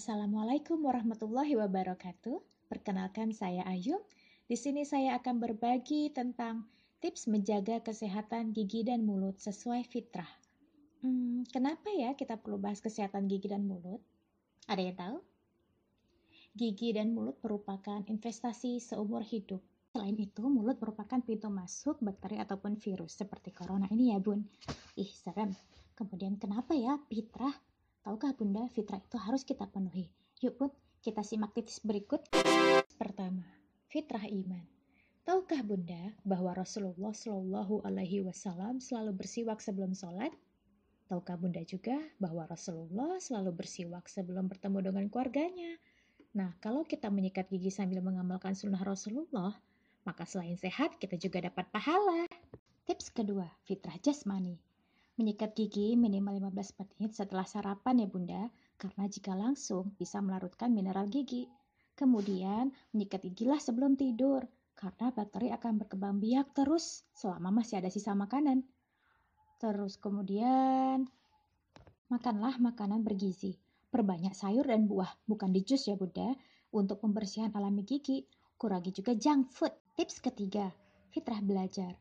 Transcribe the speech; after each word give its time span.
Assalamualaikum 0.00 0.80
warahmatullahi 0.80 1.60
wabarakatuh. 1.60 2.40
Perkenalkan 2.72 3.36
saya 3.36 3.68
Ayu. 3.68 4.00
Di 4.48 4.56
sini 4.56 4.88
saya 4.88 5.20
akan 5.20 5.44
berbagi 5.44 6.08
tentang 6.08 6.64
tips 7.04 7.28
menjaga 7.28 7.84
kesehatan 7.84 8.56
gigi 8.56 8.80
dan 8.80 9.04
mulut 9.04 9.36
sesuai 9.36 9.84
fitrah. 9.84 10.32
Hmm, 11.04 11.44
kenapa 11.52 11.92
ya 11.92 12.16
kita 12.16 12.40
perlu 12.40 12.56
bahas 12.56 12.80
kesehatan 12.80 13.28
gigi 13.28 13.52
dan 13.52 13.68
mulut? 13.68 14.00
Ada 14.72 14.80
yang 14.80 14.96
tahu? 14.96 15.16
Gigi 16.56 16.96
dan 16.96 17.12
mulut 17.12 17.36
merupakan 17.44 18.00
investasi 18.00 18.80
seumur 18.80 19.20
hidup. 19.20 19.60
Selain 19.92 20.16
itu, 20.16 20.48
mulut 20.48 20.80
merupakan 20.80 21.20
pintu 21.20 21.52
masuk 21.52 22.00
bakteri 22.00 22.40
ataupun 22.40 22.80
virus 22.80 23.20
seperti 23.20 23.52
corona 23.52 23.84
ini 23.92 24.16
ya 24.16 24.18
bun. 24.24 24.48
Ih, 24.96 25.12
serem. 25.12 25.52
Kemudian 25.92 26.40
kenapa 26.40 26.72
ya 26.72 26.96
fitrah? 27.04 27.52
Tahukah 28.00 28.32
bunda, 28.32 28.64
fitrah 28.72 28.96
itu 28.96 29.20
harus 29.20 29.44
kita 29.44 29.68
penuhi. 29.68 30.08
Yuk 30.40 30.56
bun, 30.56 30.72
kita 31.04 31.20
simak 31.20 31.52
tips 31.52 31.84
berikut. 31.84 32.24
Pertama, 32.96 33.44
fitrah 33.92 34.24
iman. 34.24 34.64
Tahukah 35.28 35.60
bunda 35.60 36.16
bahwa 36.24 36.56
Rasulullah 36.56 37.12
Shallallahu 37.12 37.84
Alaihi 37.84 38.24
Wasallam 38.24 38.80
selalu 38.80 39.20
bersiwak 39.20 39.60
sebelum 39.60 39.92
sholat? 39.92 40.32
Tahukah 41.12 41.36
bunda 41.36 41.60
juga 41.60 42.00
bahwa 42.16 42.48
Rasulullah 42.48 43.20
selalu 43.20 43.52
bersiwak 43.52 44.08
sebelum 44.08 44.48
bertemu 44.48 44.80
dengan 44.80 45.04
keluarganya? 45.12 45.76
Nah, 46.32 46.56
kalau 46.62 46.88
kita 46.88 47.12
menyikat 47.12 47.52
gigi 47.52 47.68
sambil 47.68 48.00
mengamalkan 48.00 48.56
sunnah 48.56 48.80
Rasulullah, 48.80 49.60
maka 50.08 50.24
selain 50.24 50.56
sehat, 50.56 50.96
kita 50.96 51.20
juga 51.20 51.44
dapat 51.44 51.68
pahala. 51.68 52.24
Tips 52.88 53.12
kedua, 53.12 53.44
fitrah 53.68 54.00
jasmani. 54.00 54.69
Menyikat 55.20 55.52
gigi 55.52 56.00
minimal 56.00 56.40
15 56.40 56.80
menit 56.96 57.12
setelah 57.12 57.44
sarapan 57.44 58.00
ya 58.00 58.08
bunda, 58.08 58.42
karena 58.80 59.04
jika 59.04 59.36
langsung 59.36 59.92
bisa 60.00 60.24
melarutkan 60.24 60.72
mineral 60.72 61.12
gigi. 61.12 61.44
Kemudian, 61.92 62.72
menyikat 62.96 63.28
gigilah 63.28 63.60
sebelum 63.60 64.00
tidur, 64.00 64.48
karena 64.72 65.12
bakteri 65.12 65.52
akan 65.52 65.76
berkembang 65.76 66.16
biak 66.24 66.56
terus 66.56 67.04
selama 67.12 67.60
masih 67.60 67.84
ada 67.84 67.92
sisa 67.92 68.16
makanan. 68.16 68.64
Terus 69.60 70.00
kemudian, 70.00 71.04
makanlah 72.08 72.56
makanan 72.56 73.04
bergizi 73.04 73.60
Perbanyak 73.90 74.38
sayur 74.38 74.70
dan 74.70 74.86
buah, 74.86 75.10
bukan 75.26 75.50
di 75.50 75.66
jus 75.66 75.90
ya 75.90 75.98
Bunda, 75.98 76.30
untuk 76.70 77.02
pembersihan 77.02 77.50
alami 77.50 77.82
gigi. 77.82 78.22
Kurangi 78.54 78.94
juga 78.94 79.18
junk 79.18 79.50
food. 79.50 79.74
Tips 79.98 80.22
ketiga, 80.22 80.70
fitrah 81.10 81.42
belajar. 81.42 81.98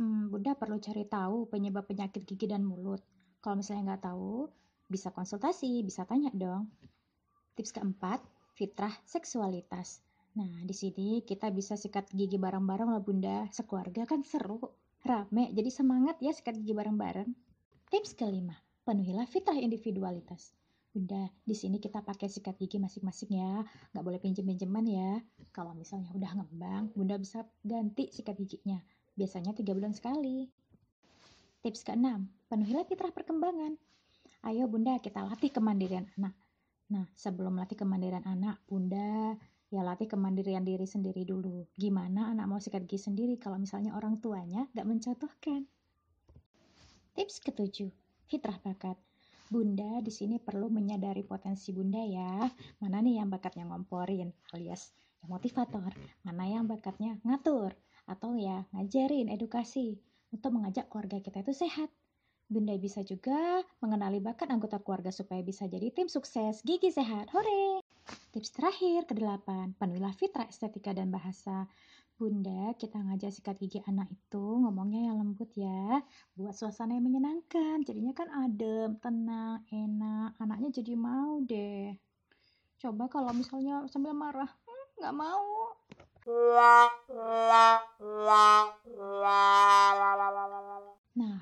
Hmm, 0.00 0.32
Bunda 0.32 0.56
perlu 0.56 0.80
cari 0.80 1.04
tahu 1.04 1.44
penyebab 1.52 1.84
penyakit 1.84 2.24
gigi 2.24 2.48
dan 2.48 2.64
mulut. 2.64 3.04
Kalau 3.44 3.60
misalnya 3.60 3.92
nggak 3.92 4.08
tahu, 4.08 4.48
bisa 4.88 5.12
konsultasi, 5.12 5.84
bisa 5.84 6.08
tanya 6.08 6.32
dong. 6.32 6.72
Tips 7.52 7.76
keempat, 7.76 8.24
fitrah 8.56 8.96
seksualitas. 9.04 10.00
Nah, 10.40 10.64
di 10.64 10.72
sini 10.72 11.20
kita 11.20 11.52
bisa 11.52 11.76
sikat 11.76 12.08
gigi 12.16 12.40
bareng-bareng 12.40 12.88
lah 12.96 13.04
Bunda. 13.04 13.44
Sekeluarga 13.52 14.08
kan 14.08 14.24
seru, 14.24 14.72
rame, 15.04 15.52
jadi 15.52 15.68
semangat 15.68 16.16
ya 16.24 16.32
sikat 16.32 16.56
gigi 16.64 16.72
bareng-bareng. 16.72 17.28
Tips 17.92 18.16
kelima, 18.16 18.56
penuhilah 18.88 19.28
fitrah 19.28 19.60
individualitas. 19.60 20.56
Bunda, 20.96 21.28
di 21.44 21.52
sini 21.52 21.76
kita 21.76 22.00
pakai 22.00 22.32
sikat 22.32 22.56
gigi 22.56 22.80
masing-masing 22.80 23.36
ya. 23.36 23.68
Nggak 23.92 24.04
boleh 24.08 24.16
pinjem-pinjeman 24.16 24.84
ya. 24.88 25.20
Kalau 25.52 25.76
misalnya 25.76 26.08
udah 26.16 26.40
ngembang, 26.40 26.88
Bunda 26.96 27.20
bisa 27.20 27.44
ganti 27.60 28.08
sikat 28.08 28.40
giginya. 28.40 28.80
Biasanya 29.18 29.52
tiga 29.52 29.74
bulan 29.74 29.92
sekali. 29.92 30.46
Tips 31.60 31.84
keenam, 31.84 32.24
penuhilah 32.48 32.88
fitrah 32.88 33.12
perkembangan. 33.12 33.76
Ayo 34.48 34.64
Bunda, 34.64 34.96
kita 34.96 35.20
latih 35.20 35.52
kemandirian 35.52 36.08
anak. 36.16 36.32
Nah, 36.88 37.04
sebelum 37.12 37.60
latih 37.60 37.76
kemandirian 37.76 38.24
anak, 38.24 38.56
Bunda 38.64 39.36
ya 39.70 39.84
latih 39.86 40.10
kemandirian 40.10 40.64
diri 40.64 40.88
sendiri 40.88 41.22
dulu. 41.28 41.68
Gimana 41.76 42.32
anak 42.32 42.46
mau 42.48 42.58
sikat 42.58 42.88
gigi 42.88 43.06
sendiri 43.06 43.36
kalau 43.36 43.60
misalnya 43.60 43.94
orang 43.94 44.18
tuanya 44.18 44.66
nggak 44.72 44.88
mencontohkan? 44.88 45.68
Tips 47.14 47.44
ketujuh, 47.44 47.92
fitrah 48.26 48.56
bakat. 48.64 48.96
Bunda 49.50 50.00
di 50.00 50.14
sini 50.14 50.40
perlu 50.40 50.72
menyadari 50.72 51.26
potensi 51.26 51.70
Bunda 51.76 52.00
ya. 52.00 52.48
Mana 52.80 53.04
nih 53.04 53.20
yang 53.20 53.28
bakatnya 53.28 53.68
ngomporin 53.68 54.32
alias 54.56 54.96
yang 55.20 55.36
motivator, 55.36 55.92
mana 56.24 56.48
yang 56.48 56.64
bakatnya 56.64 57.20
ngatur 57.22 57.76
atau 58.10 58.34
ya 58.34 58.66
ngajarin 58.74 59.30
edukasi 59.30 59.94
untuk 60.34 60.50
mengajak 60.58 60.90
keluarga 60.90 61.22
kita 61.22 61.46
itu 61.46 61.54
sehat. 61.54 61.90
Bunda 62.50 62.74
bisa 62.74 63.06
juga 63.06 63.62
mengenali 63.78 64.18
bakat 64.18 64.50
anggota 64.50 64.82
keluarga 64.82 65.14
supaya 65.14 65.38
bisa 65.38 65.70
jadi 65.70 65.94
tim 65.94 66.10
sukses 66.10 66.66
gigi 66.66 66.90
sehat. 66.90 67.30
Hore! 67.30 67.78
Tips 68.34 68.50
terakhir 68.58 69.06
ke-8, 69.06 69.78
penuhilah 69.78 70.10
fitrah 70.18 70.50
estetika 70.50 70.90
dan 70.90 71.14
bahasa. 71.14 71.70
Bunda, 72.18 72.74
kita 72.74 73.00
ngajak 73.00 73.32
sikat 73.32 73.56
gigi 73.62 73.80
anak 73.86 74.10
itu 74.10 74.44
ngomongnya 74.60 75.08
yang 75.08 75.22
lembut 75.22 75.54
ya, 75.54 76.02
buat 76.34 76.52
suasana 76.52 76.98
yang 76.98 77.06
menyenangkan. 77.06 77.86
Jadinya 77.86 78.12
kan 78.12 78.28
adem, 78.34 78.98
tenang, 78.98 79.62
enak. 79.70 80.36
Anaknya 80.42 80.68
jadi 80.82 80.98
mau 80.98 81.38
deh. 81.46 81.94
Coba 82.82 83.06
kalau 83.06 83.30
misalnya 83.30 83.86
sambil 83.88 84.12
marah, 84.12 84.50
hmm, 84.50 84.86
nggak 85.00 85.14
hmm, 85.14 85.22
mau. 85.22 85.79
Nah, 91.16 91.40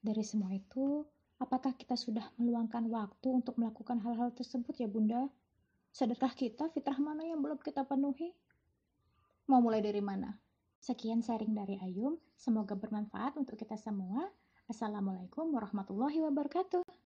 dari 0.00 0.24
semua 0.24 0.50
itu, 0.56 1.04
apakah 1.36 1.76
kita 1.76 1.94
sudah 2.00 2.24
meluangkan 2.40 2.88
waktu 2.88 3.28
untuk 3.28 3.60
melakukan 3.60 4.00
hal-hal 4.00 4.32
tersebut 4.32 4.72
ya 4.80 4.88
Bunda? 4.88 5.28
Sadarkah 5.92 6.32
kita 6.36 6.68
fitrah 6.72 7.00
mana 7.00 7.24
yang 7.24 7.40
belum 7.40 7.60
kita 7.60 7.84
penuhi? 7.84 8.32
Mau 9.48 9.60
mulai 9.60 9.80
dari 9.80 10.00
mana? 10.00 10.36
Sekian 10.80 11.24
sharing 11.24 11.56
dari 11.56 11.80
Ayum, 11.80 12.20
semoga 12.36 12.76
bermanfaat 12.76 13.36
untuk 13.40 13.56
kita 13.56 13.76
semua. 13.80 14.28
Assalamualaikum 14.66 15.54
warahmatullahi 15.54 16.20
wabarakatuh. 16.26 17.05